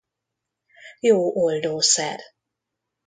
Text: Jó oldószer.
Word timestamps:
Jó 0.99 1.17
oldószer. 1.35 2.19